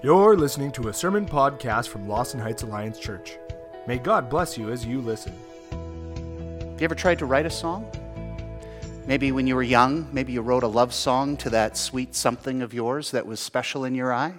[0.00, 3.36] You're listening to a sermon podcast from Lawson Heights Alliance Church.
[3.88, 5.32] May God bless you as you listen.
[5.72, 7.90] Have you ever tried to write a song?
[9.08, 12.62] Maybe when you were young, maybe you wrote a love song to that sweet something
[12.62, 14.34] of yours that was special in your eye.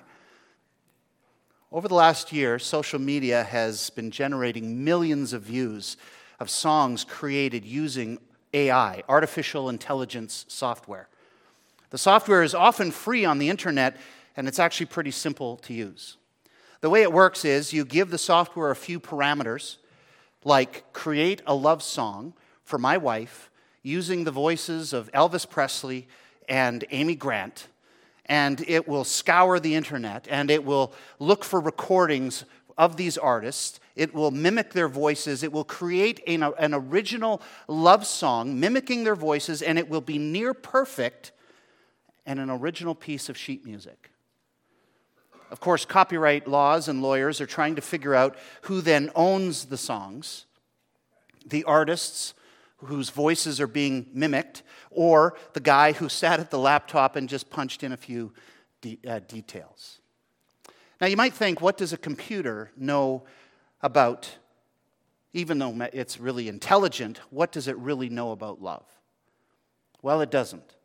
[1.74, 5.98] Over the last year, social media has been generating millions of views
[6.40, 8.20] of songs created using
[8.54, 11.10] AI, artificial intelligence software.
[11.90, 13.98] The software is often free on the internet
[14.38, 16.18] and it's actually pretty simple to use.
[16.82, 19.78] The way it works is you give the software a few parameters,
[20.46, 22.34] like create a love song
[22.64, 23.50] for my wife
[23.84, 26.08] using the voices of Elvis Presley
[26.48, 27.68] and Amy Grant,
[28.26, 32.46] and it will scour the internet and it will look for recordings
[32.78, 33.82] of these artists.
[33.96, 35.44] It will mimic their voices.
[35.44, 40.18] It will create an, an original love song mimicking their voices, and it will be
[40.18, 41.34] near perfect
[42.26, 44.09] and an original piece of sheet music.
[45.52, 49.78] Of course, copyright laws and lawyers are trying to figure out who then owns the
[49.78, 50.46] songs
[51.46, 52.34] the artists
[52.78, 57.50] whose voices are being mimicked, or the guy who sat at the laptop and just
[57.50, 58.32] punched in a few
[58.82, 60.00] de- uh, details.
[61.02, 63.24] Now, you might think, what does a computer know
[63.82, 64.38] about,
[65.34, 68.86] even though it's really intelligent, what does it really know about love?
[70.02, 70.76] Well, it doesn't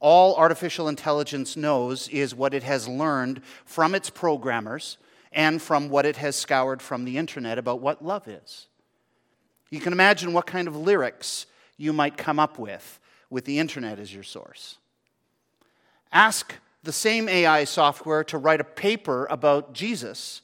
[0.00, 4.98] all artificial intelligence knows is what it has learned from its programmers
[5.32, 8.66] and from what it has scoured from the internet about what love is.
[9.70, 13.98] You can imagine what kind of lyrics you might come up with with the internet
[13.98, 14.78] as your source.
[16.12, 20.42] Ask the same AI software to write a paper about Jesus,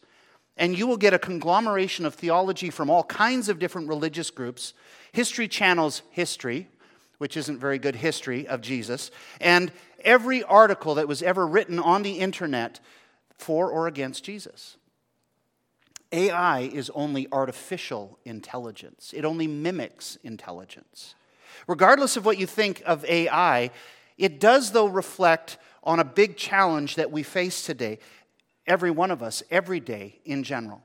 [0.56, 4.74] and you will get a conglomeration of theology from all kinds of different religious groups.
[5.12, 6.68] History Channel's history,
[7.18, 9.10] which isn't very good history of Jesus,
[9.40, 9.70] and
[10.04, 12.80] every article that was ever written on the internet
[13.36, 14.76] for or against Jesus.
[16.12, 21.14] AI is only artificial intelligence, it only mimics intelligence.
[21.66, 23.70] Regardless of what you think of AI,
[24.18, 27.98] it does, though, reflect on a big challenge that we face today,
[28.66, 30.82] every one of us, every day in general.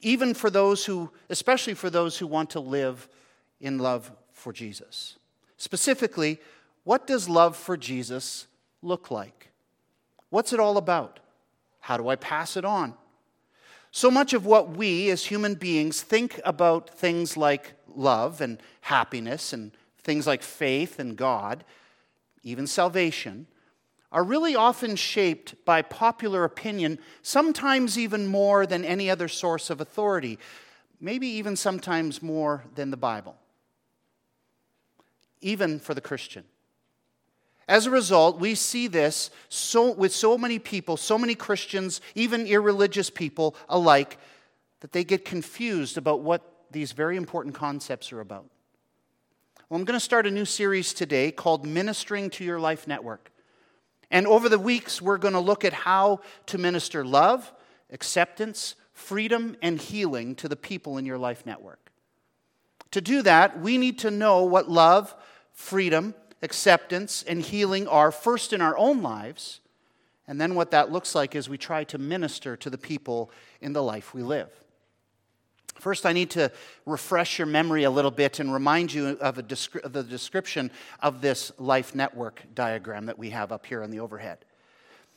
[0.00, 3.08] Even for those who, especially for those who want to live
[3.60, 5.17] in love for Jesus.
[5.58, 6.40] Specifically,
[6.84, 8.46] what does love for Jesus
[8.80, 9.50] look like?
[10.30, 11.20] What's it all about?
[11.80, 12.94] How do I pass it on?
[13.90, 19.52] So much of what we as human beings think about things like love and happiness
[19.52, 21.64] and things like faith and God,
[22.42, 23.46] even salvation,
[24.12, 29.80] are really often shaped by popular opinion, sometimes even more than any other source of
[29.80, 30.38] authority,
[31.00, 33.36] maybe even sometimes more than the Bible
[35.40, 36.44] even for the Christian.
[37.68, 42.46] As a result, we see this so, with so many people, so many Christians, even
[42.46, 44.18] irreligious people alike,
[44.80, 48.46] that they get confused about what these very important concepts are about.
[49.68, 53.30] Well, I'm going to start a new series today called Ministering to Your Life Network.
[54.10, 57.52] And over the weeks, we're going to look at how to minister love,
[57.90, 61.90] acceptance, freedom, and healing to the people in your life network.
[62.92, 65.14] To do that, we need to know what love,
[65.58, 69.58] freedom, acceptance, and healing are first in our own lives,
[70.28, 73.30] and then what that looks like is we try to minister to the people
[73.60, 74.48] in the life we live.
[75.74, 76.52] First, I need to
[76.86, 80.70] refresh your memory a little bit and remind you of, descri- of the description
[81.00, 84.38] of this life network diagram that we have up here on the overhead.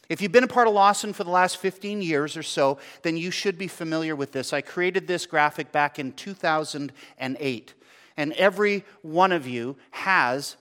[0.09, 3.16] If you've been a part of Lawson for the last 15 years or so, then
[3.16, 4.53] you should be familiar with this.
[4.53, 7.74] I created this graphic back in 2008
[8.18, 10.58] and every one of you has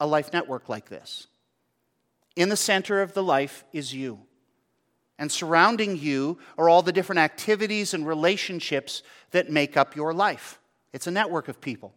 [0.00, 1.26] a life network like this.
[2.36, 4.20] In the center of the life is you.
[5.18, 10.60] And surrounding you are all the different activities and relationships that make up your life.
[10.92, 11.94] It's a network of people.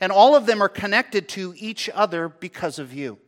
[0.00, 3.18] And all of them are connected to each other because of you.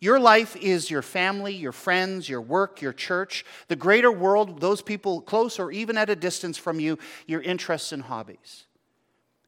[0.00, 4.82] Your life is your family, your friends, your work, your church, the greater world, those
[4.82, 8.66] people close or even at a distance from you, your interests and hobbies.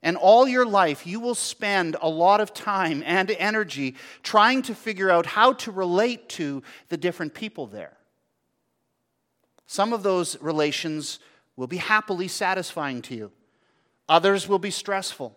[0.07, 4.73] And all your life, you will spend a lot of time and energy trying to
[4.73, 7.97] figure out how to relate to the different people there.
[9.67, 11.19] Some of those relations
[11.57, 13.33] will be happily satisfying to you,
[14.09, 15.37] others will be stressful,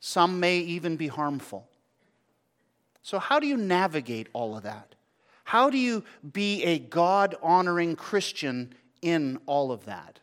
[0.00, 1.68] some may even be harmful.
[3.02, 4.94] So, how do you navigate all of that?
[5.44, 10.20] How do you be a God honoring Christian in all of that?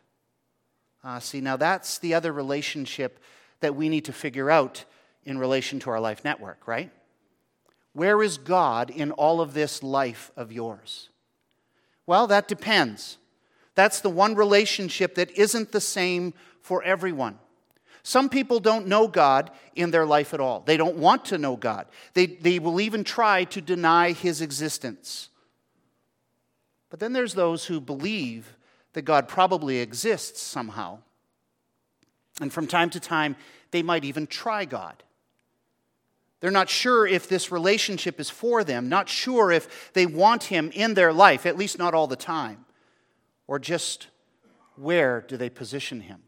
[1.04, 3.20] Uh, see, now that's the other relationship
[3.60, 4.84] that we need to figure out
[5.24, 6.90] in relation to our life network, right?
[7.92, 11.08] Where is God in all of this life of yours?
[12.06, 13.18] Well, that depends.
[13.74, 17.38] That's the one relationship that isn't the same for everyone.
[18.02, 20.60] Some people don't know God in their life at all.
[20.60, 21.86] They don't want to know God.
[22.14, 25.28] They, they will even try to deny his existence.
[26.88, 28.56] But then there's those who believe
[28.94, 31.00] that God probably exists somehow.
[32.40, 33.36] And from time to time,
[33.70, 35.02] they might even try God.
[36.40, 40.70] They're not sure if this relationship is for them, not sure if they want Him
[40.72, 42.64] in their life, at least not all the time,
[43.46, 44.06] or just
[44.76, 46.22] where do they position Him.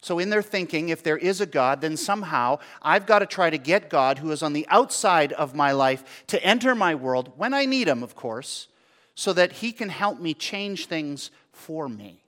[0.00, 3.50] So, in their thinking, if there is a God, then somehow I've got to try
[3.50, 7.32] to get God, who is on the outside of my life, to enter my world
[7.36, 8.68] when I need Him, of course,
[9.14, 12.22] so that He can help me change things for me.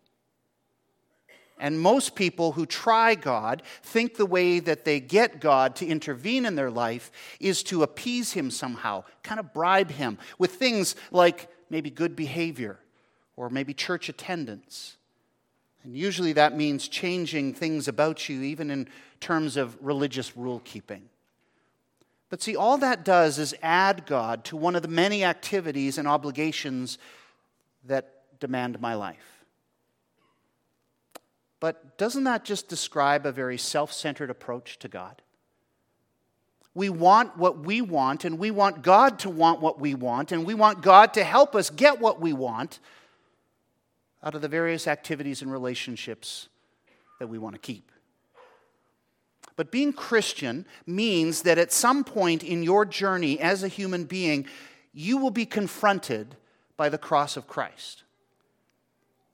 [1.61, 6.45] And most people who try God think the way that they get God to intervene
[6.45, 11.49] in their life is to appease Him somehow, kind of bribe Him with things like
[11.69, 12.81] maybe good behavior
[13.37, 14.97] or maybe church attendance
[15.83, 21.09] and usually that means changing things about you, even in terms of religious rule keeping.
[22.29, 26.07] But see, all that does is add God to one of the many activities and
[26.07, 26.99] obligations
[27.87, 29.40] that demand my life.
[31.61, 35.23] But doesn't that just describe a very self centered approach to God?
[36.75, 40.47] We want what we want, and we want God to want what we want, and
[40.47, 42.79] we want God to help us get what we want
[44.23, 46.49] out of the various activities and relationships
[47.19, 47.91] that we want to keep.
[49.57, 54.47] But being Christian means that at some point in your journey as a human being,
[54.93, 56.37] you will be confronted
[56.77, 58.05] by the cross of Christ.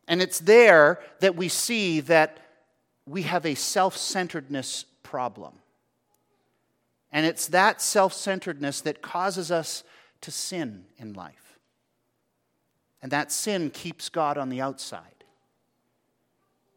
[0.08, 2.38] And it's there that we see that
[3.06, 5.54] we have a self centeredness problem.
[7.12, 9.84] And it's that self centeredness that causes us
[10.22, 11.58] to sin in life.
[13.02, 15.16] And that sin keeps God on the outside.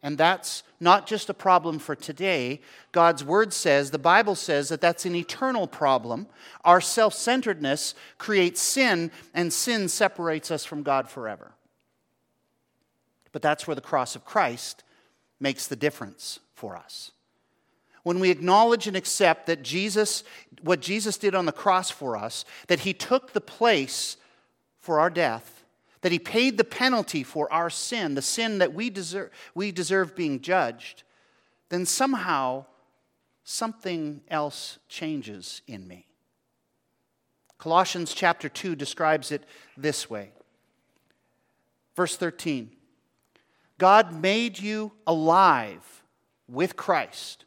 [0.02, 2.62] And that's not just a problem for today.
[2.94, 6.28] God's word says, the Bible says that that's an eternal problem.
[6.64, 11.52] Our self centeredness creates sin, and sin separates us from God forever.
[13.32, 14.84] But that's where the cross of Christ
[15.40, 17.12] makes the difference for us.
[18.04, 20.24] When we acknowledge and accept that Jesus,
[20.62, 24.18] what Jesus did on the cross for us, that he took the place
[24.80, 25.64] for our death,
[26.02, 30.16] that he paid the penalty for our sin, the sin that we deserve, we deserve
[30.16, 31.04] being judged,
[31.70, 32.66] then somehow
[33.44, 36.06] something else changes in me.
[37.58, 39.44] Colossians chapter 2 describes it
[39.76, 40.32] this way.
[41.96, 42.72] Verse 13
[43.80, 46.04] God made you alive
[46.48, 47.46] with Christ.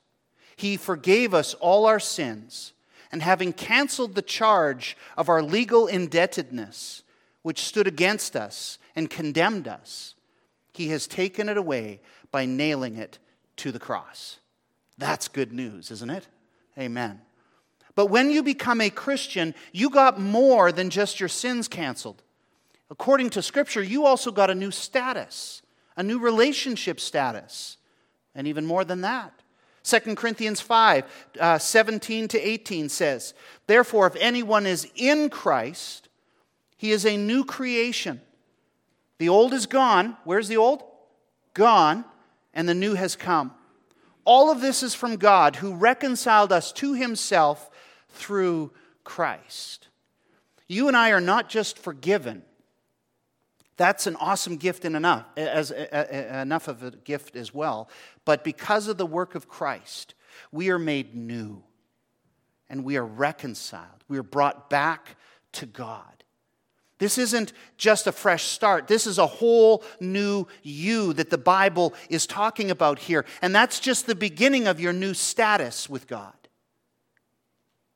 [0.56, 2.72] He forgave us all our sins,
[3.12, 7.04] and having canceled the charge of our legal indebtedness,
[7.42, 10.14] which stood against us and condemned us,
[10.72, 12.00] he has taken it away
[12.30, 13.18] by nailing it
[13.56, 14.38] to the cross.
[14.96, 16.26] That's good news, isn't it?
[16.78, 17.20] Amen.
[17.94, 22.22] But when you become a Christian, you got more than just your sins canceled.
[22.90, 25.60] According to Scripture, you also got a new status,
[25.96, 27.76] a new relationship status,
[28.34, 29.32] and even more than that.
[29.84, 33.34] 2 Corinthians 5 uh, 17 to 18 says,
[33.66, 36.08] Therefore, if anyone is in Christ,
[36.76, 38.20] he is a new creation.
[39.18, 40.16] The old is gone.
[40.24, 40.82] Where's the old?
[41.54, 42.04] Gone,
[42.54, 43.52] and the new has come.
[44.24, 47.70] All of this is from God who reconciled us to himself
[48.08, 48.72] through
[49.04, 49.88] Christ.
[50.68, 52.42] You and I are not just forgiven.
[53.76, 57.88] That's an awesome gift and enough, as, enough of a gift as well.
[58.24, 60.14] But because of the work of Christ,
[60.50, 61.62] we are made new
[62.68, 64.04] and we are reconciled.
[64.08, 65.16] We are brought back
[65.52, 66.04] to God.
[66.98, 68.86] This isn't just a fresh start.
[68.86, 73.24] This is a whole new you that the Bible is talking about here.
[73.40, 76.34] And that's just the beginning of your new status with God.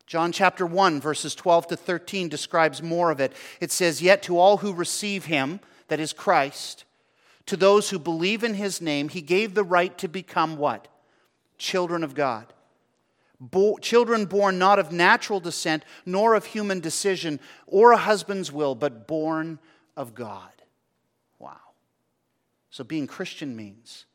[0.06, 3.32] John chapter 1, verses 12 to 13 describes more of it.
[3.60, 6.84] It says, Yet to all who receive him, that is Christ,
[7.46, 10.88] to those who believe in his name, he gave the right to become what?
[11.58, 12.52] Children of God
[13.38, 18.74] Bo- children born not of natural descent, nor of human decision or a husband's will,
[18.74, 19.58] but born
[19.96, 20.50] of God.
[21.38, 21.56] Wow.
[22.70, 24.05] So being Christian means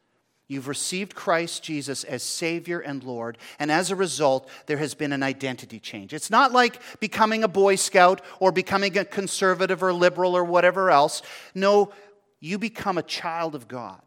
[0.51, 5.13] you've received Christ Jesus as Savior and Lord, and as a result, there has been
[5.13, 6.13] an identity change.
[6.13, 10.91] It's not like becoming a Boy Scout or becoming a conservative or liberal or whatever
[10.91, 11.21] else.
[11.55, 11.93] No,
[12.41, 14.01] you become a child of God.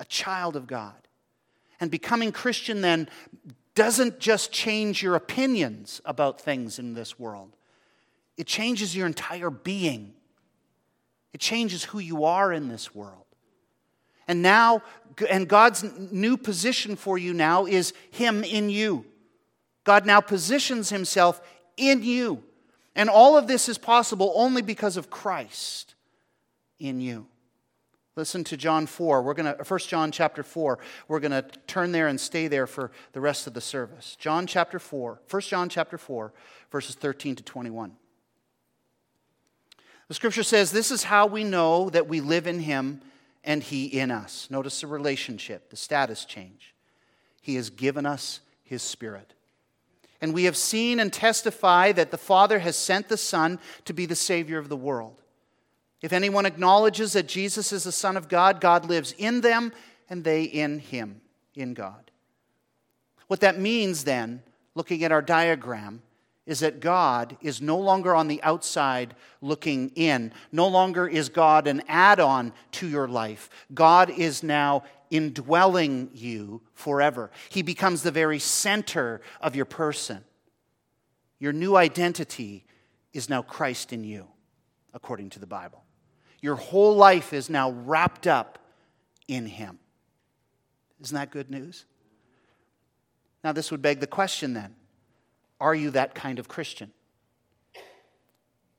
[0.00, 0.94] A child of God.
[1.78, 3.08] And becoming Christian then
[3.76, 7.54] doesn't just change your opinions about things in this world,
[8.36, 10.14] it changes your entire being.
[11.32, 13.27] It changes who you are in this world.
[14.28, 14.82] And now,
[15.28, 15.82] and God's
[16.12, 19.06] new position for you now is Him in you.
[19.84, 21.40] God now positions Himself
[21.76, 22.44] in you.
[22.94, 25.94] And all of this is possible only because of Christ
[26.78, 27.26] in you.
[28.16, 29.22] Listen to John 4.
[29.22, 30.78] We're going to 1 John chapter 4.
[31.06, 34.16] We're going to turn there and stay there for the rest of the service.
[34.18, 35.20] John chapter 4.
[35.30, 36.32] 1 John chapter 4
[36.70, 37.92] verses 13 to 21.
[40.08, 43.00] The scripture says, This is how we know that we live in him
[43.48, 44.46] and he in us.
[44.50, 46.74] Notice the relationship, the status change.
[47.40, 49.32] He has given us his spirit.
[50.20, 54.04] And we have seen and testify that the Father has sent the Son to be
[54.04, 55.22] the Savior of the world.
[56.02, 59.72] If anyone acknowledges that Jesus is the Son of God, God lives in them
[60.10, 61.22] and they in him,
[61.54, 62.10] in God.
[63.28, 64.42] What that means then,
[64.74, 66.02] looking at our diagram,
[66.48, 70.32] is that God is no longer on the outside looking in.
[70.50, 73.50] No longer is God an add on to your life.
[73.74, 77.30] God is now indwelling you forever.
[77.50, 80.24] He becomes the very center of your person.
[81.38, 82.64] Your new identity
[83.12, 84.26] is now Christ in you,
[84.94, 85.84] according to the Bible.
[86.40, 88.58] Your whole life is now wrapped up
[89.28, 89.78] in Him.
[91.02, 91.84] Isn't that good news?
[93.44, 94.74] Now, this would beg the question then
[95.60, 96.92] are you that kind of Christian?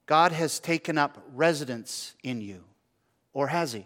[0.06, 2.64] God has taken up residence in you,
[3.34, 3.86] or has He?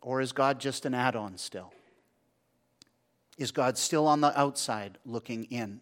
[0.00, 1.72] Or is God just an add on still?
[3.36, 5.80] Is God still on the outside looking in?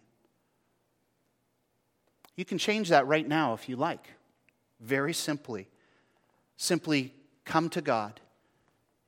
[2.35, 4.07] You can change that right now if you like.
[4.79, 5.67] Very simply.
[6.57, 7.13] Simply
[7.45, 8.19] come to God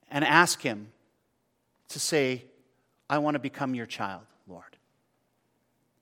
[0.10, 0.92] and ask Him
[1.90, 2.44] to say,
[3.10, 4.78] I want to become your child, Lord.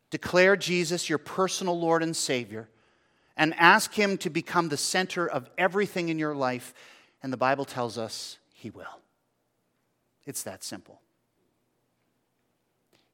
[0.09, 2.69] Declare Jesus your personal Lord and Savior
[3.37, 6.73] and ask Him to become the center of everything in your life.
[7.21, 8.99] And the Bible tells us He will.
[10.25, 11.01] It's that simple.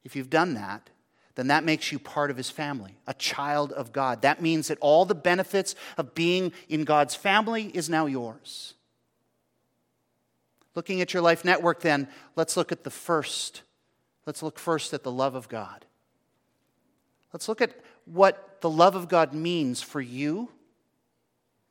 [0.04, 0.90] If you've done that,
[1.36, 4.22] then that makes you part of his family, a child of God.
[4.22, 8.74] That means that all the benefits of being in God's family is now yours.
[10.74, 13.62] Looking at your life network, then, let's look at the first.
[14.26, 15.84] Let's look first at the love of God.
[17.32, 17.72] Let's look at
[18.04, 20.50] what the love of God means for you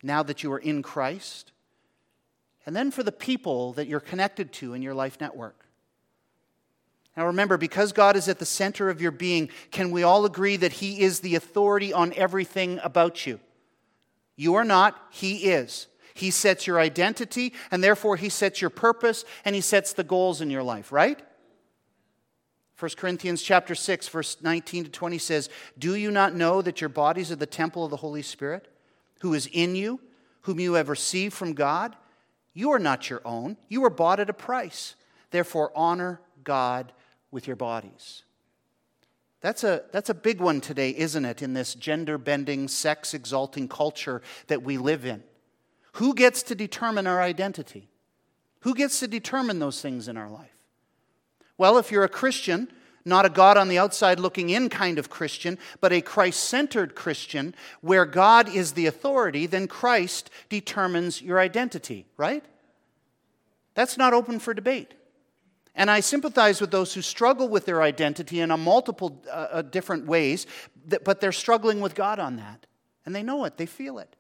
[0.03, 1.51] now that you are in Christ,
[2.65, 5.65] and then for the people that you're connected to in your life network.
[7.17, 10.57] Now remember, because God is at the center of your being, can we all agree
[10.57, 13.39] that He is the authority on everything about you?
[14.35, 15.87] You are not, He is.
[16.13, 20.41] He sets your identity, and therefore He sets your purpose, and He sets the goals
[20.41, 21.19] in your life, right?
[22.77, 26.89] 1 Corinthians chapter 6 verse 19 to 20 says, "Do you not know that your
[26.89, 28.67] bodies are the temple of the Holy Spirit,
[29.21, 30.01] who is in you,
[30.41, 31.95] whom you have received from God?
[32.53, 34.95] You are not your own; you were bought at a price.
[35.31, 36.91] Therefore honor God
[37.31, 38.23] with your bodies."
[39.45, 43.67] That's a, that's a big one today, isn't it, in this gender bending, sex exalting
[43.67, 45.23] culture that we live in?
[45.93, 47.89] Who gets to determine our identity?
[48.61, 50.54] Who gets to determine those things in our life?
[51.57, 52.67] Well, if you're a Christian,
[53.05, 56.95] not a God on the outside looking in kind of Christian, but a Christ centered
[56.95, 62.43] Christian, where God is the authority, then Christ determines your identity, right?
[63.75, 64.93] That's not open for debate.
[65.75, 69.61] And I sympathize with those who struggle with their identity in a multiple uh, uh
[69.61, 70.47] different ways,
[71.03, 72.65] but they're struggling with God on that.
[73.05, 74.15] And they know it, they feel it.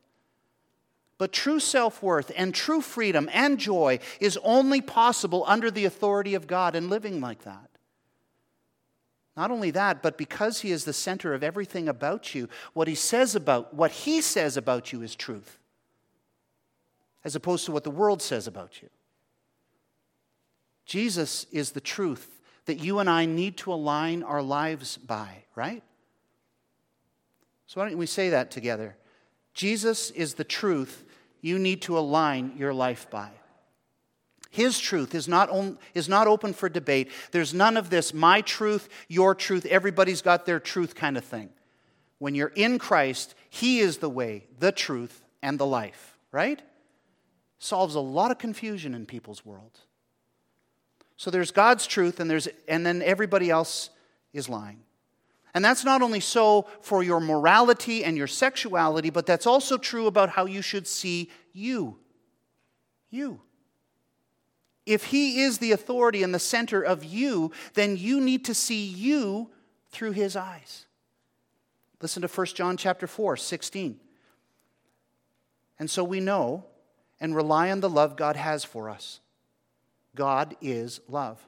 [1.17, 6.35] But true self worth and true freedom and joy is only possible under the authority
[6.35, 7.69] of God and living like that.
[9.37, 12.95] Not only that, but because He is the center of everything about you, what He
[12.95, 15.57] says about what He says about you is truth,
[17.23, 18.89] as opposed to what the world says about you.
[20.85, 25.83] Jesus is the truth that you and I need to align our lives by, right?
[27.67, 28.95] So why don't we say that together?
[29.53, 31.04] Jesus is the truth
[31.45, 33.29] you need to align your life by.
[34.49, 37.11] His truth is not, on, is not open for debate.
[37.29, 41.49] There's none of this, my truth, your truth, everybody's got their truth kind of thing.
[42.17, 46.59] When you're in Christ, He is the way, the truth, and the life, right?
[47.59, 49.81] Solves a lot of confusion in people's world.
[51.15, 53.91] So there's God's truth, and, there's, and then everybody else
[54.33, 54.79] is lying.
[55.55, 60.05] And that's not only so for your morality and your sexuality, but that's also true
[60.05, 61.97] about how you should see you.
[63.09, 63.39] You.
[64.85, 68.85] If He is the authority and the center of you, then you need to see
[68.85, 69.49] you
[69.91, 70.87] through His eyes.
[72.01, 73.97] Listen to 1 John chapter 4, 16.
[75.79, 76.65] And so we know
[77.21, 79.21] and rely on the love God has for us.
[80.15, 81.39] God is love.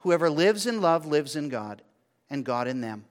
[0.00, 1.82] Whoever lives in love lives in God,
[2.30, 3.04] and God in them.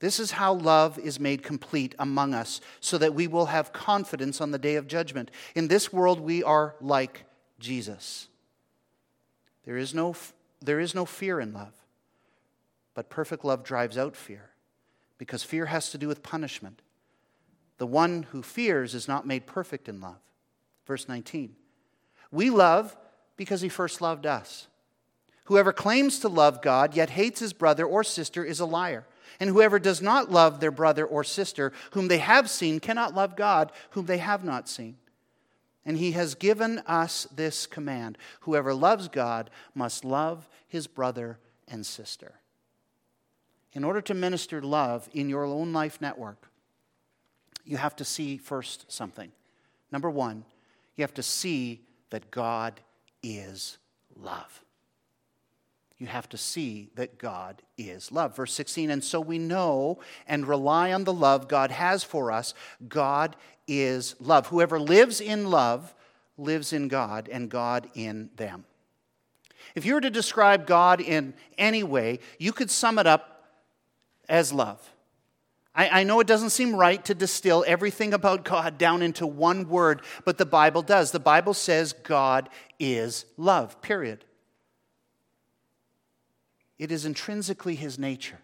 [0.00, 4.40] This is how love is made complete among us, so that we will have confidence
[4.40, 5.30] on the day of judgment.
[5.54, 7.24] In this world, we are like
[7.58, 8.28] Jesus.
[9.66, 10.16] There is no,
[10.60, 11.74] there is no fear in love,
[12.94, 14.50] but perfect love drives out fear,
[15.18, 16.80] because fear has to do with punishment.
[17.76, 20.18] The one who fears is not made perfect in love.
[20.86, 21.54] Verse 19.
[22.30, 22.96] We love
[23.36, 24.66] because he first loved us.
[25.50, 29.04] Whoever claims to love God yet hates his brother or sister is a liar.
[29.40, 33.34] And whoever does not love their brother or sister whom they have seen cannot love
[33.34, 34.96] God whom they have not seen.
[35.84, 41.84] And he has given us this command whoever loves God must love his brother and
[41.84, 42.34] sister.
[43.72, 46.48] In order to minister love in your own life network,
[47.64, 49.32] you have to see first something.
[49.90, 50.44] Number one,
[50.94, 51.80] you have to see
[52.10, 52.78] that God
[53.20, 53.78] is
[54.14, 54.62] love
[56.00, 58.34] you have to see that God is love.
[58.34, 62.54] Verse 16, and so we know and rely on the love God has for us.
[62.88, 63.36] God
[63.68, 64.46] is love.
[64.46, 65.94] Whoever lives in love
[66.38, 68.64] lives in God, and God in them.
[69.74, 73.44] If you were to describe God in any way, you could sum it up
[74.26, 74.80] as love.
[75.74, 79.68] I, I, know it doesn't seem right to distill everything about God down into one
[79.68, 81.12] word, but the Bible does.
[81.12, 84.24] The Bible says God is love, period.
[86.80, 88.38] It is intrinsically his nature.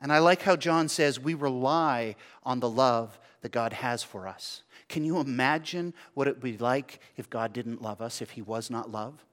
[0.00, 4.26] And I like how John says we rely on the love that God has for
[4.26, 4.64] us.
[4.88, 8.42] Can you imagine what it would be like if God didn't love us, if he
[8.42, 9.24] was not love?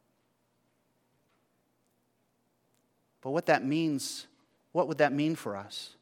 [3.22, 4.27] But what that means,
[4.72, 5.95] what would that mean for us?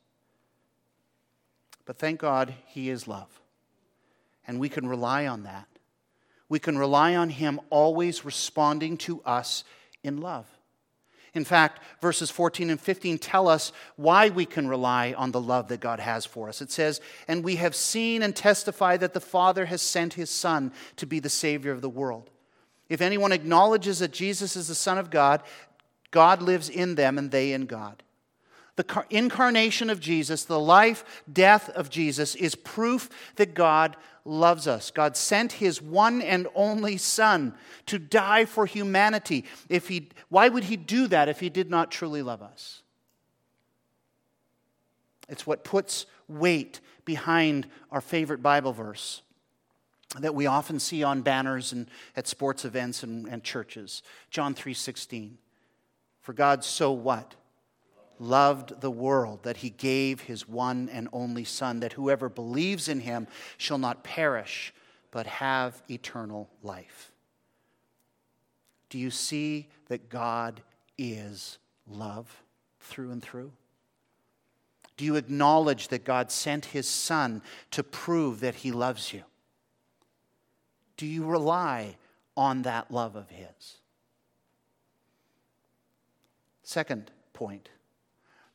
[1.85, 3.39] But thank God he is love.
[4.45, 5.67] And we can rely on that.
[6.49, 9.63] We can rely on him always responding to us
[10.03, 10.47] in love.
[11.33, 15.67] In fact, verses 14 and 15 tell us why we can rely on the love
[15.69, 16.61] that God has for us.
[16.61, 20.71] It says, And we have seen and testify that the Father has sent his Son
[20.97, 22.29] to be the Savior of the world.
[22.87, 25.41] If anyone acknowledges that Jesus is the Son of God,
[26.11, 28.03] God lives in them and they in God.
[28.75, 34.89] The incarnation of Jesus, the life, death of Jesus, is proof that God loves us.
[34.89, 37.53] God sent his one and only Son
[37.85, 39.45] to die for humanity.
[39.69, 42.81] If he, why would he do that if he did not truly love us?
[45.29, 49.21] It's what puts weight behind our favorite Bible verse
[50.19, 54.03] that we often see on banners and at sports events and, and churches.
[54.29, 55.37] John 3:16.
[56.21, 57.35] For God so what?
[58.19, 62.99] Loved the world that he gave his one and only Son, that whoever believes in
[62.99, 64.73] him shall not perish,
[65.11, 67.11] but have eternal life.
[68.89, 70.61] Do you see that God
[70.97, 72.43] is love
[72.79, 73.51] through and through?
[74.97, 79.23] Do you acknowledge that God sent his Son to prove that he loves you?
[80.97, 81.97] Do you rely
[82.37, 83.77] on that love of his?
[86.61, 87.69] Second point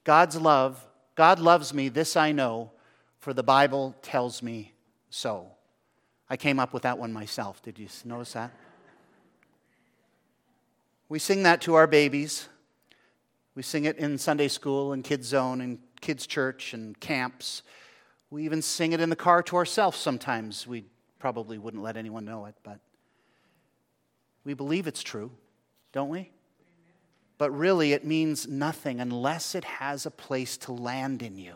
[0.09, 0.83] God's love,
[1.17, 2.71] God loves me, this I know,
[3.19, 4.73] for the Bible tells me
[5.11, 5.49] so.
[6.31, 7.61] I came up with that one myself.
[7.61, 8.51] Did you notice that?
[11.11, 12.49] We sing that to our babies.
[13.55, 17.63] We sing it in Sunday school and kids' zone and kids' church and camps.
[18.31, 20.67] We even sing it in the car to ourselves sometimes.
[20.67, 20.87] We
[21.19, 22.81] probably wouldn't let anyone know it, but
[24.43, 25.31] we believe it's true,
[25.93, 26.31] don't we?
[27.39, 31.55] But really it means nothing unless it has a place to land in you.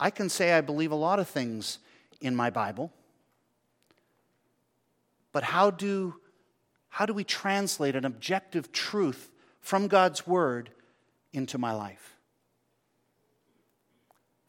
[0.00, 1.78] I can say I believe a lot of things
[2.20, 2.92] in my Bible,
[5.32, 6.14] but how do,
[6.88, 10.70] how do we translate an objective truth from God's Word
[11.32, 12.17] into my life?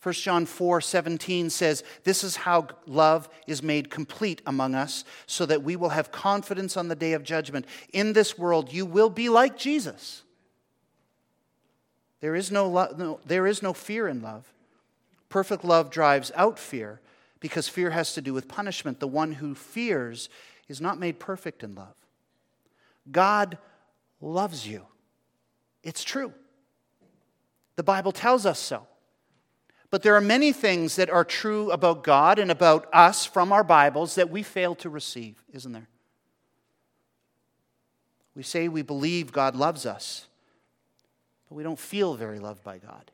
[0.02, 5.46] 1 John 4 17 says, This is how love is made complete among us, so
[5.46, 7.66] that we will have confidence on the day of judgment.
[7.92, 10.24] In this world, you will be like Jesus.
[12.22, 14.52] There is no, lo- no, there is no fear in love.
[15.28, 17.02] Perfect love drives out fear
[17.40, 19.00] because fear has to do with punishment.
[19.00, 20.30] The one who fears
[20.68, 21.96] is not made perfect in love.
[23.12, 23.58] God
[24.22, 24.86] loves you.
[25.84, 26.34] It's true.
[27.76, 28.88] The Bible tells us so.
[29.92, 33.64] But there are many things that are true about God and about us from our
[33.64, 35.88] Bibles that we fail to receive, isn't there?
[38.36, 40.28] We say we believe God loves us,
[41.48, 43.12] but we don't feel very loved by God.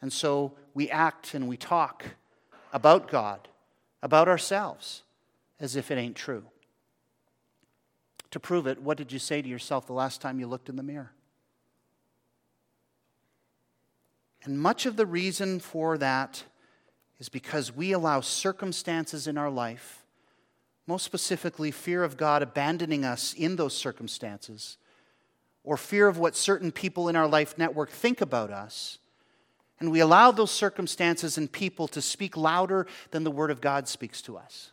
[0.00, 2.04] And so we act and we talk
[2.72, 3.48] about God,
[4.02, 5.02] about ourselves,
[5.58, 6.44] as if it ain't true.
[8.30, 10.76] To prove it, what did you say to yourself the last time you looked in
[10.76, 11.12] the mirror?
[14.44, 16.44] And much of the reason for that
[17.18, 20.04] is because we allow circumstances in our life,
[20.86, 24.76] most specifically fear of God abandoning us in those circumstances,
[25.62, 28.98] or fear of what certain people in our life network think about us,
[29.80, 33.88] and we allow those circumstances and people to speak louder than the Word of God
[33.88, 34.72] speaks to us.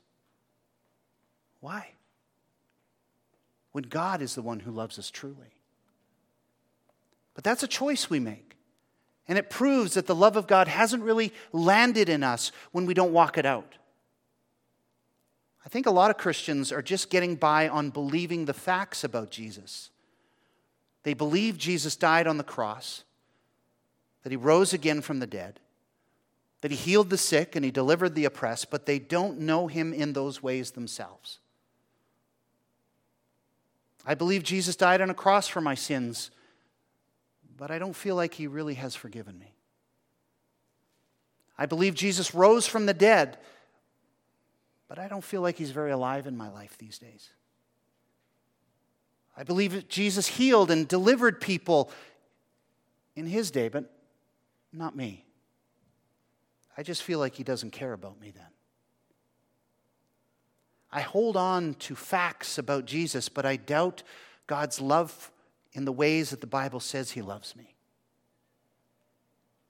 [1.61, 1.91] Why?
[3.71, 5.55] When God is the one who loves us truly.
[7.33, 8.50] But that's a choice we make.
[9.27, 12.93] And it proves that the love of God hasn't really landed in us when we
[12.93, 13.75] don't walk it out.
[15.65, 19.29] I think a lot of Christians are just getting by on believing the facts about
[19.29, 19.91] Jesus.
[21.03, 23.03] They believe Jesus died on the cross,
[24.23, 25.59] that he rose again from the dead,
[26.61, 29.93] that he healed the sick and he delivered the oppressed, but they don't know him
[29.93, 31.39] in those ways themselves.
[34.05, 36.31] I believe Jesus died on a cross for my sins,
[37.61, 39.53] but I don't feel like he really has forgiven me.
[41.59, 43.37] I believe Jesus rose from the dead,
[44.87, 47.29] but I don't feel like he's very alive in my life these days.
[49.37, 51.91] I believe Jesus healed and delivered people
[53.15, 53.93] in his day, but
[54.73, 55.23] not me.
[56.75, 58.43] I just feel like he doesn't care about me then.
[60.91, 64.01] I hold on to facts about Jesus, but I doubt
[64.47, 65.31] God's love
[65.73, 67.75] in the ways that the Bible says he loves me.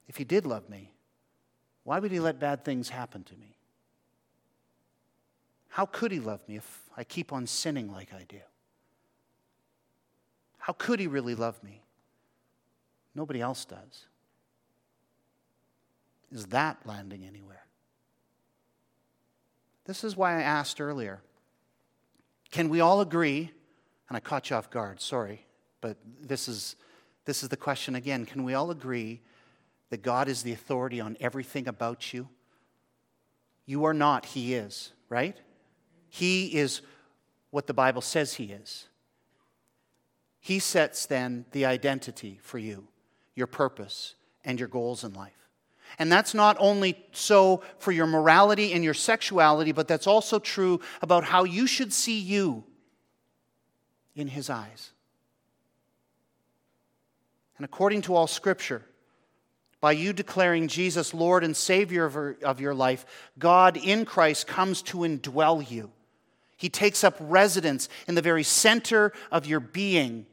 [0.08, 0.92] If he did love me,
[1.84, 3.56] why would he let bad things happen to me?
[5.70, 8.40] How could he love me if I keep on sinning like I do?
[10.58, 11.82] How could he really love me?
[13.16, 14.06] Nobody else does.
[16.32, 17.66] Is that landing anywhere?
[19.86, 21.22] This is why I asked earlier
[22.52, 23.50] can we all agree?
[24.10, 25.46] And I caught you off guard, sorry,
[25.82, 26.76] but this is,
[27.26, 28.26] this is the question again.
[28.26, 29.22] Can we all agree
[29.90, 32.30] that God is the authority on everything about you?
[33.66, 35.38] You are not, He is, right?
[36.08, 36.82] He is
[37.50, 38.88] what the Bible says He is.
[40.40, 42.88] He sets then the identity for you,
[43.36, 45.34] your purpose, and your goals in life.
[46.00, 50.80] And that's not only so for your morality and your sexuality, but that's also true
[51.02, 52.64] about how you should see you
[54.16, 54.92] in His eyes.
[57.62, 58.82] And according to all Scripture,
[59.82, 63.06] by you declaring Jesus Lord and Savior of your life,
[63.38, 65.92] God in Christ comes to indwell you.
[66.58, 70.26] He takes up residence in the very center of your being.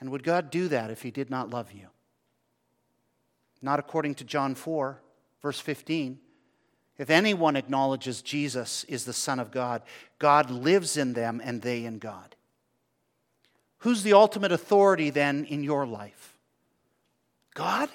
[0.00, 1.86] And would God do that if He did not love you?
[3.62, 5.00] not according to John 4,
[5.40, 6.18] verse 15.
[6.98, 9.82] If anyone acknowledges Jesus is the Son of God,
[10.18, 12.34] God lives in them and they in God.
[13.80, 16.36] Who's the ultimate authority then in your life?
[17.54, 17.88] God?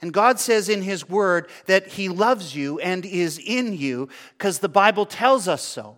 [0.00, 4.58] And God says in His Word that He loves you and is in you because
[4.58, 5.96] the Bible tells us so.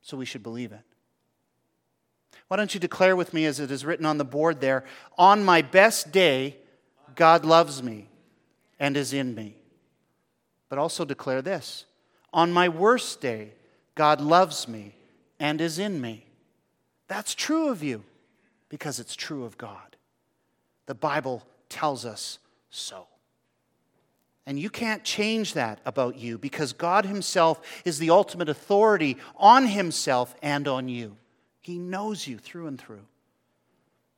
[0.00, 0.82] So we should believe it.
[2.48, 4.84] Why don't you declare with me, as it is written on the board there,
[5.18, 6.56] on my best day,
[7.14, 8.08] God loves me
[8.78, 9.56] and is in me.
[10.68, 11.86] But also declare this
[12.32, 13.52] on my worst day,
[13.94, 14.94] God loves me
[15.38, 16.26] and is in me.
[17.08, 18.04] That's true of you
[18.68, 19.96] because it's true of God.
[20.86, 22.38] The Bible tells us
[22.70, 23.06] so.
[24.46, 29.66] And you can't change that about you because God Himself is the ultimate authority on
[29.66, 31.16] Himself and on you.
[31.60, 33.06] He knows you through and through.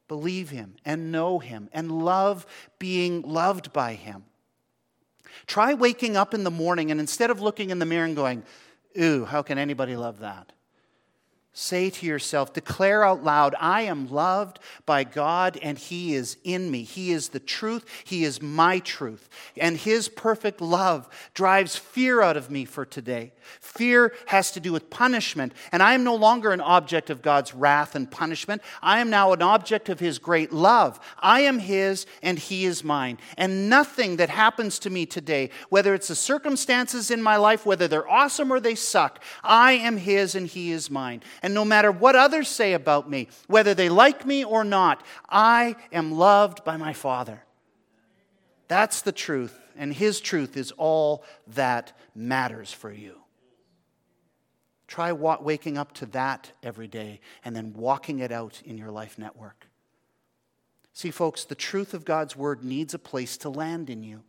[0.08, 2.46] Believe Him and know Him and love
[2.78, 4.24] being loved by Him.
[5.46, 8.42] Try waking up in the morning and instead of looking in the mirror and going,
[9.00, 10.52] Ooh, how can anybody love that?
[11.58, 16.70] Say to yourself, declare out loud, I am loved by God and He is in
[16.70, 16.82] me.
[16.82, 17.86] He is the truth.
[18.04, 19.30] He is my truth.
[19.56, 23.32] And His perfect love drives fear out of me for today.
[23.60, 25.54] Fear has to do with punishment.
[25.72, 28.60] And I am no longer an object of God's wrath and punishment.
[28.82, 31.00] I am now an object of His great love.
[31.18, 33.16] I am His and He is mine.
[33.38, 37.88] And nothing that happens to me today, whether it's the circumstances in my life, whether
[37.88, 41.22] they're awesome or they suck, I am His and He is mine.
[41.46, 45.76] And no matter what others say about me, whether they like me or not, I
[45.92, 47.44] am loved by my Father.
[48.66, 53.20] That's the truth, and His truth is all that matters for you.
[54.88, 59.16] Try waking up to that every day and then walking it out in your life
[59.16, 59.68] network.
[60.94, 64.24] See, folks, the truth of God's word needs a place to land in you.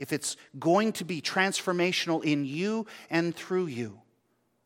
[0.00, 4.00] If it's going to be transformational in you and through you,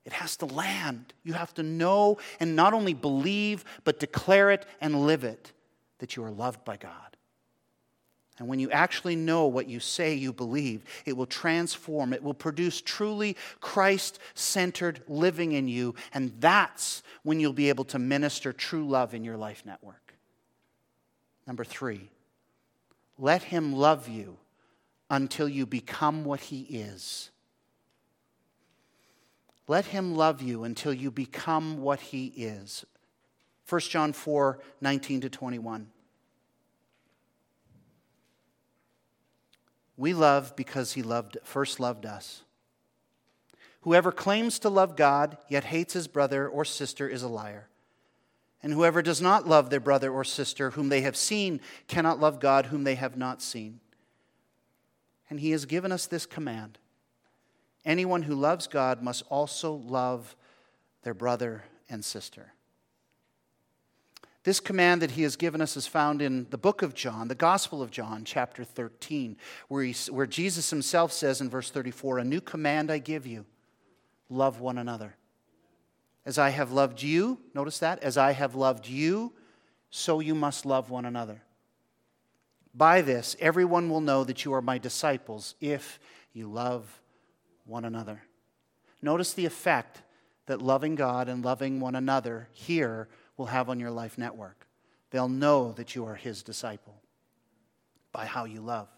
[0.04, 1.12] it has to land.
[1.22, 5.52] You have to know and not only believe, but declare it and live it
[5.98, 7.16] that you are loved by God.
[8.38, 12.12] And when you actually know what you say you believe, it will transform.
[12.12, 15.94] It will produce truly Christ centered living in you.
[16.12, 20.14] And that's when you'll be able to minister true love in your life network.
[21.46, 22.10] Number three,
[23.18, 24.38] let Him love you
[25.10, 27.30] until you become what He is.
[29.72, 32.84] Let him love you until you become what he is.
[33.66, 35.86] 1 John 4 19 to 21.
[39.96, 42.42] We love because he loved, first loved us.
[43.80, 47.68] Whoever claims to love God yet hates his brother or sister is a liar.
[48.62, 52.40] And whoever does not love their brother or sister whom they have seen cannot love
[52.40, 53.80] God whom they have not seen.
[55.30, 56.78] And he has given us this command
[57.84, 60.36] Anyone who loves God must also love
[61.02, 62.52] their brother and sister.
[64.44, 67.34] This command that he has given us is found in the book of John, the
[67.34, 69.36] Gospel of John, chapter 13,
[69.68, 73.46] where, he, where Jesus himself says in verse 34 A new command I give you
[74.28, 75.16] love one another.
[76.24, 79.32] As I have loved you, notice that, as I have loved you,
[79.90, 81.42] so you must love one another.
[82.74, 86.00] By this, everyone will know that you are my disciples if
[86.32, 87.01] you love
[87.64, 88.22] one another.
[89.00, 90.02] Notice the effect
[90.46, 94.66] that loving God and loving one another here will have on your life network.
[95.10, 97.00] They'll know that you are His disciple
[98.12, 98.88] by how you love,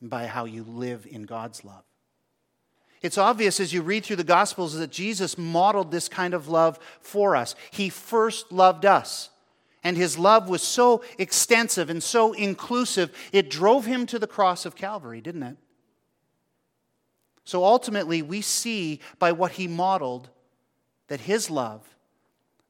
[0.00, 1.84] by how you live in God's love.
[3.02, 6.78] It's obvious as you read through the Gospels that Jesus modeled this kind of love
[7.00, 7.54] for us.
[7.70, 9.28] He first loved us.
[9.82, 14.64] And his love was so extensive and so inclusive, it drove him to the cross
[14.64, 15.56] of Calvary, didn't it?
[17.44, 20.30] So ultimately, we see by what he modeled
[21.08, 21.82] that his love,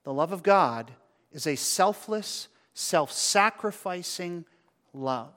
[0.03, 0.91] the love of God,
[1.33, 4.45] is a selfless, self sacrificing
[4.93, 5.33] love.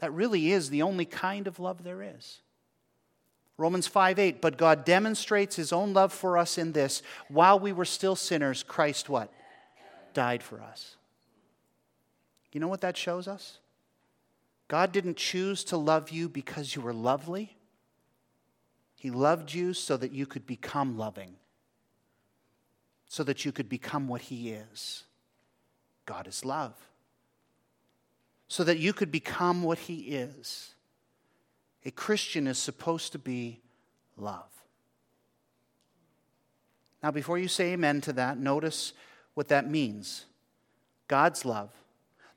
[0.00, 2.40] That really is the only kind of love there is.
[3.56, 7.72] Romans 5 8, but God demonstrates his own love for us in this while we
[7.72, 9.32] were still sinners, Christ what?
[10.14, 10.96] Died for us.
[12.52, 13.58] You know what that shows us?
[14.68, 17.57] God didn't choose to love you because you were lovely.
[18.98, 21.36] He loved you so that you could become loving,
[23.06, 25.04] so that you could become what He is.
[26.04, 26.74] God is love.
[28.48, 30.74] So that you could become what He is.
[31.84, 33.60] A Christian is supposed to be
[34.16, 34.50] love.
[37.00, 38.92] Now, before you say amen to that, notice
[39.34, 40.24] what that means
[41.06, 41.70] God's love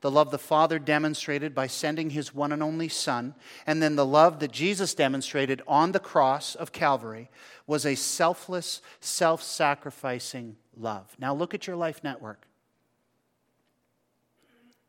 [0.02, 3.36] the love the Father demonstrated by sending his one and only Son,
[3.68, 7.30] and then the love that Jesus demonstrated on the cross of Calvary
[7.68, 11.16] was a selfless, self sacrificing love.
[11.20, 12.48] Now look at your life network.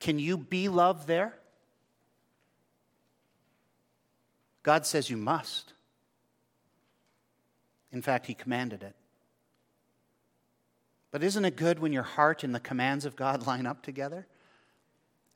[0.00, 1.34] Can you be loved there?
[4.62, 5.74] God says you must.
[7.92, 8.94] In fact, He commanded it.
[11.10, 14.26] But isn't it good when your heart and the commands of God line up together?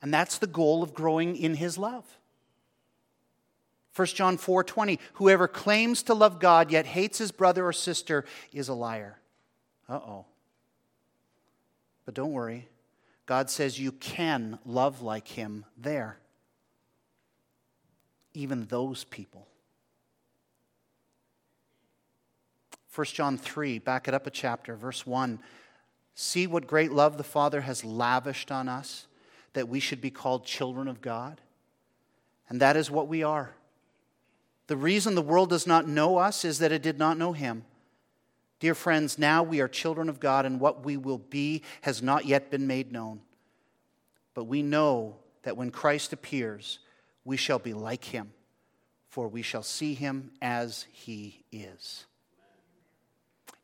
[0.01, 2.05] And that's the goal of growing in his love.
[3.95, 8.69] 1 John 4:20 Whoever claims to love God yet hates his brother or sister is
[8.69, 9.19] a liar.
[9.89, 10.25] Uh-oh.
[12.05, 12.69] But don't worry.
[13.25, 16.19] God says you can love like him there.
[18.33, 19.47] Even those people.
[22.93, 25.39] 1 John 3, back it up a chapter, verse 1.
[26.15, 29.07] See what great love the Father has lavished on us
[29.53, 31.41] that we should be called children of God.
[32.49, 33.53] And that is what we are.
[34.67, 37.63] The reason the world does not know us is that it did not know Him.
[38.59, 42.25] Dear friends, now we are children of God, and what we will be has not
[42.25, 43.21] yet been made known.
[44.33, 46.79] But we know that when Christ appears,
[47.23, 48.31] we shall be like Him,
[49.09, 52.05] for we shall see Him as He is.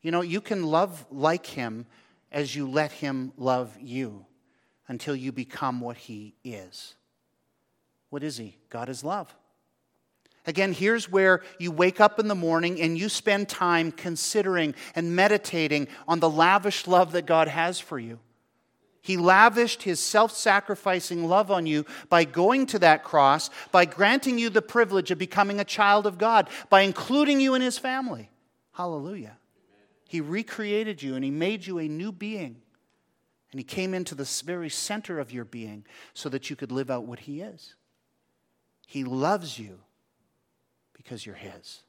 [0.00, 1.86] You know, you can love like Him
[2.30, 4.26] as you let Him love you
[4.88, 6.94] until you become what He is.
[8.10, 8.56] What is He?
[8.70, 9.34] God is love.
[10.46, 15.16] Again, here's where you wake up in the morning and you spend time considering and
[15.16, 18.18] meditating on the lavish love that God has for you.
[19.00, 24.38] He lavished his self sacrificing love on you by going to that cross, by granting
[24.38, 28.30] you the privilege of becoming a child of God, by including you in his family.
[28.72, 29.36] Hallelujah.
[30.08, 32.56] He recreated you and he made you a new being
[33.54, 36.90] And He came into the very center of your being so that you could live
[36.90, 37.76] out what He is.
[38.84, 39.78] He loves you
[40.92, 41.84] because you're His.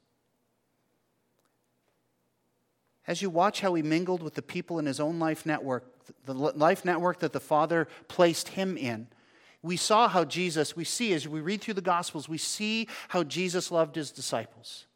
[3.08, 5.84] As you watch how He mingled with the people in His own life network,
[6.24, 9.08] the life network that the Father placed Him in,
[9.60, 13.24] we saw how Jesus, we see as we read through the Gospels, we see how
[13.24, 14.86] Jesus loved His disciples,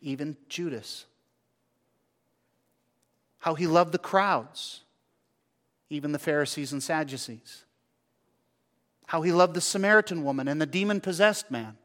[0.00, 1.04] even Judas.
[3.40, 4.84] How He loved the crowds
[5.92, 7.64] even the Pharisees and Sadducees.
[9.06, 11.76] How he loved the Samaritan woman and the demon possessed man.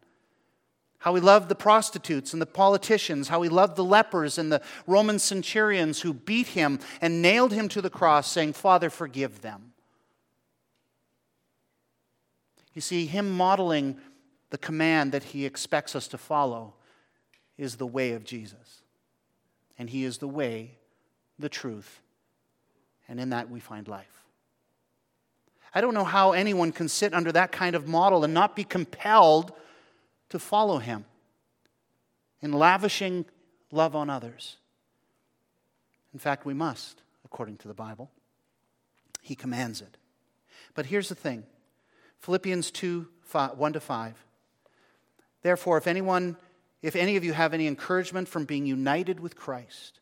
[0.99, 3.27] How he loved the prostitutes and the politicians.
[3.27, 7.69] How he loved the lepers and the Roman centurions who beat him and nailed him
[7.69, 9.73] to the cross, saying, Father, forgive them.
[12.73, 13.97] You see, him modeling
[14.49, 16.75] the command that he expects us to follow
[17.57, 18.81] is the way of Jesus.
[19.77, 20.77] And he is the way,
[21.37, 22.01] the truth,
[23.07, 24.23] and in that we find life.
[25.73, 28.63] I don't know how anyone can sit under that kind of model and not be
[28.63, 29.51] compelled
[30.29, 31.05] to follow him
[32.41, 33.25] in lavishing
[33.71, 34.57] love on others.
[36.13, 38.09] In fact, we must, according to the Bible.
[39.21, 39.97] He commands it.
[40.73, 41.43] But here's the thing
[42.19, 44.25] Philippians 2 5, 1 to 5.
[45.43, 46.37] Therefore, if anyone,
[46.81, 49.99] if any of you have any encouragement from being united with Christ,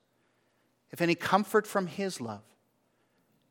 [0.92, 2.44] if any comfort from his love,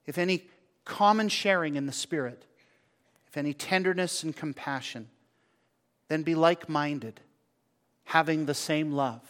[0.07, 0.47] if any
[0.85, 2.45] common sharing in the Spirit,
[3.27, 5.09] if any tenderness and compassion,
[6.09, 7.21] then be like minded,
[8.05, 9.23] having the same love.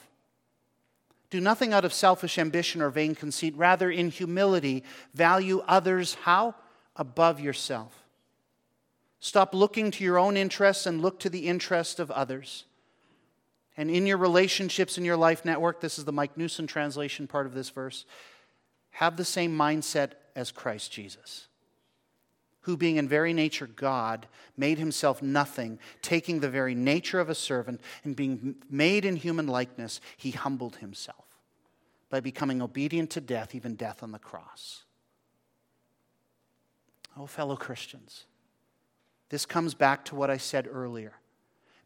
[1.30, 3.56] Do nothing out of selfish ambition or vain conceit.
[3.56, 4.84] Rather, in humility,
[5.14, 6.54] value others how?
[6.96, 8.04] Above yourself.
[9.20, 12.66] Stop looking to your own interests and look to the interest of others.
[13.76, 17.46] And in your relationships in your life network, this is the Mike Newson translation part
[17.46, 18.04] of this verse,
[18.90, 21.48] have the same mindset as Christ Jesus,
[22.62, 27.34] who, being in very nature God, made himself nothing, taking the very nature of a
[27.34, 31.24] servant, and being made in human likeness, he humbled himself
[32.08, 34.84] by becoming obedient to death, even death on the cross.
[37.16, 38.24] Oh, fellow Christians,
[39.28, 41.14] this comes back to what I said earlier.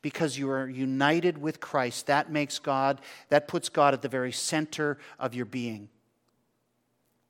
[0.01, 4.31] Because you are united with Christ, that makes God, that puts God at the very
[4.31, 5.89] center of your being.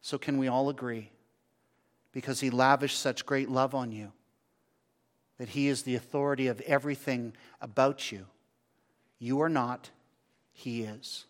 [0.00, 1.10] So, can we all agree?
[2.12, 4.12] Because he lavished such great love on you,
[5.38, 8.26] that he is the authority of everything about you.
[9.18, 9.90] You are not,
[10.52, 11.26] he is.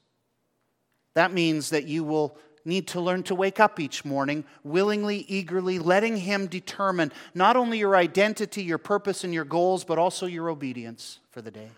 [1.14, 5.78] That means that you will need to learn to wake up each morning willingly, eagerly,
[5.78, 10.48] letting Him determine not only your identity, your purpose, and your goals, but also your
[10.48, 11.70] obedience for the day.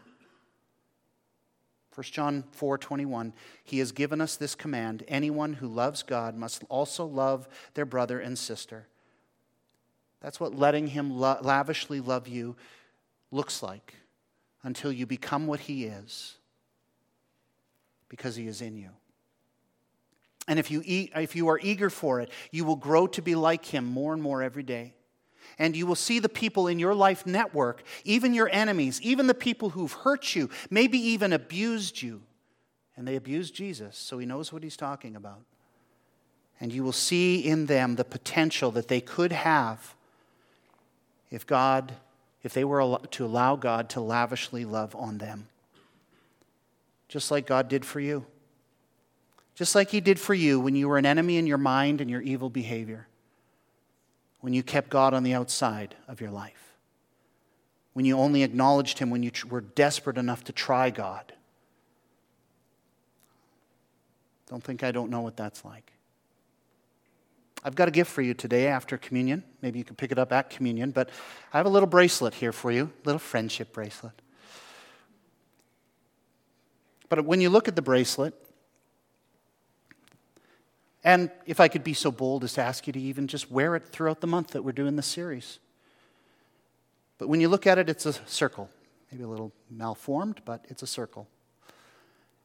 [1.94, 3.32] 1 John 4 21,
[3.64, 8.20] he has given us this command anyone who loves God must also love their brother
[8.20, 8.86] and sister.
[10.20, 12.56] That's what letting him lo- lavishly love you
[13.30, 13.94] looks like
[14.62, 16.36] until you become what he is
[18.08, 18.90] because he is in you.
[20.46, 23.34] And if you, e- if you are eager for it, you will grow to be
[23.34, 24.94] like him more and more every day
[25.60, 29.34] and you will see the people in your life network, even your enemies, even the
[29.34, 32.22] people who've hurt you, maybe even abused you.
[32.96, 35.42] And they abused Jesus, so he knows what he's talking about.
[36.60, 39.94] And you will see in them the potential that they could have
[41.30, 41.92] if God,
[42.42, 45.46] if they were to allow God to lavishly love on them.
[47.06, 48.24] Just like God did for you.
[49.54, 52.10] Just like he did for you when you were an enemy in your mind and
[52.10, 53.08] your evil behavior
[54.40, 56.76] when you kept God on the outside of your life,
[57.92, 61.32] when you only acknowledged Him when you were desperate enough to try God.
[64.48, 65.92] Don't think I don't know what that's like.
[67.62, 69.44] I've got a gift for you today after communion.
[69.60, 71.10] Maybe you can pick it up at communion, but
[71.52, 74.14] I have a little bracelet here for you, a little friendship bracelet.
[77.10, 78.34] But when you look at the bracelet,
[81.02, 83.74] and if I could be so bold as to ask you to even just wear
[83.74, 85.58] it throughout the month that we're doing this series.
[87.18, 88.70] But when you look at it, it's a circle.
[89.10, 91.26] Maybe a little malformed, but it's a circle.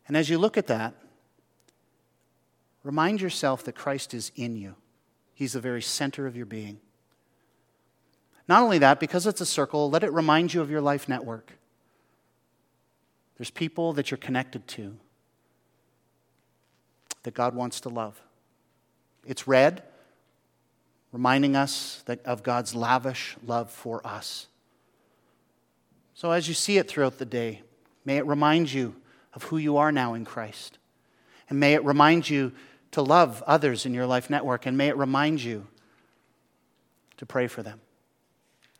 [0.07, 0.93] And as you look at that,
[2.83, 4.75] remind yourself that Christ is in you.
[5.33, 6.79] He's the very center of your being.
[8.47, 11.53] Not only that, because it's a circle, let it remind you of your life network.
[13.37, 14.95] There's people that you're connected to
[17.23, 18.21] that God wants to love.
[19.25, 19.83] It's red,
[21.11, 24.47] reminding us of God's lavish love for us.
[26.13, 27.61] So as you see it throughout the day,
[28.05, 28.95] may it remind you
[29.33, 30.77] of who you are now in Christ.
[31.49, 32.53] And may it remind you
[32.91, 34.65] to love others in your life network.
[34.65, 35.67] And may it remind you
[37.17, 37.81] to pray for them,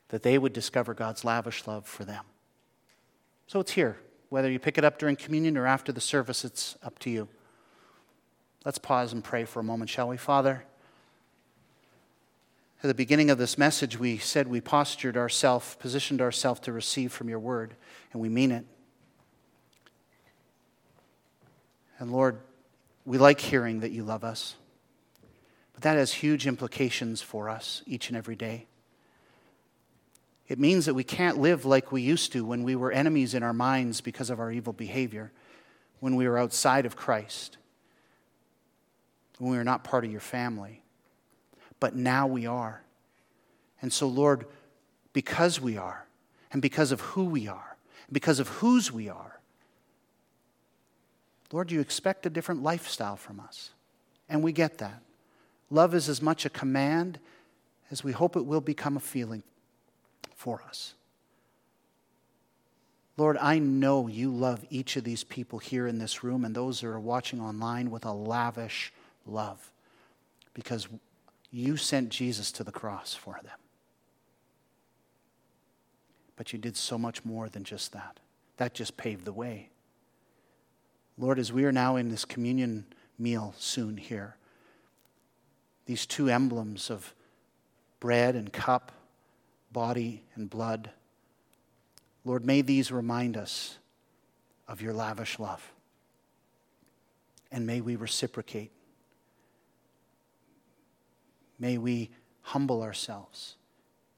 [0.09, 2.23] that they would discover God's lavish love for them.
[3.47, 3.97] So it's here.
[4.29, 7.27] Whether you pick it up during communion or after the service, it's up to you.
[8.65, 10.17] Let's pause and pray for a moment, shall we?
[10.17, 10.65] Father,
[12.83, 17.11] at the beginning of this message, we said we postured ourselves, positioned ourselves to receive
[17.11, 17.75] from your word,
[18.11, 18.65] and we mean it.
[21.99, 22.39] And Lord,
[23.05, 24.55] we like hearing that you love us,
[25.73, 28.65] but that has huge implications for us each and every day.
[30.47, 33.43] It means that we can't live like we used to when we were enemies in
[33.43, 35.31] our minds because of our evil behavior,
[35.99, 37.57] when we were outside of Christ,
[39.37, 40.81] when we were not part of your family.
[41.79, 42.81] But now we are.
[43.81, 44.45] And so, Lord,
[45.13, 46.05] because we are,
[46.51, 47.77] and because of who we are,
[48.07, 49.39] and because of whose we are,
[51.51, 53.71] Lord, you expect a different lifestyle from us.
[54.27, 55.01] And we get that.
[55.69, 57.19] Love is as much a command
[57.91, 59.43] as we hope it will become a feeling
[60.35, 60.95] for us.
[63.17, 66.81] Lord, I know you love each of these people here in this room and those
[66.81, 68.91] that are watching online with a lavish
[69.25, 69.71] love
[70.53, 70.87] because
[71.51, 73.57] you sent Jesus to the cross for them.
[76.35, 78.19] But you did so much more than just that.
[78.57, 79.69] That just paved the way.
[81.17, 82.85] Lord, as we are now in this communion
[83.17, 84.35] meal soon here,
[85.85, 87.13] these two emblems of
[87.99, 88.91] bread and cup
[89.75, 90.89] body and blood.
[92.23, 93.77] Lord, may these remind us
[94.69, 95.73] of your lavish love.
[97.51, 98.71] And may we reciprocate.
[101.59, 102.09] May we
[102.41, 103.55] humble ourselves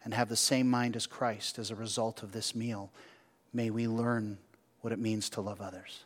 [0.04, 2.92] and have the same mind as Christ as a result of this meal.
[3.54, 4.38] May we learn
[4.82, 6.06] what it means to love others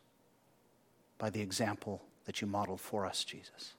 [1.17, 3.73] by the example that you modeled for us, Jesus.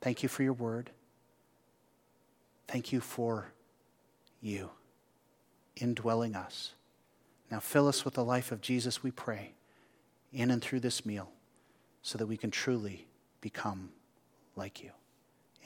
[0.00, 0.90] Thank you for your word.
[2.66, 3.52] Thank you for
[4.40, 4.70] you,
[5.76, 6.72] indwelling us.
[7.50, 9.52] Now fill us with the life of Jesus, we pray,
[10.32, 11.30] in and through this meal,
[12.02, 13.06] so that we can truly
[13.40, 13.90] become
[14.54, 14.90] like you.